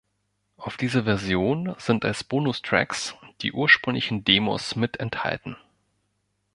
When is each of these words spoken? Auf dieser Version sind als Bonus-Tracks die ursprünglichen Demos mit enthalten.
Auf 0.57 0.77
dieser 0.77 1.03
Version 1.03 1.75
sind 1.77 2.05
als 2.05 2.23
Bonus-Tracks 2.23 3.13
die 3.43 3.53
ursprünglichen 3.53 4.23
Demos 4.23 4.75
mit 4.75 4.97
enthalten. 4.99 5.57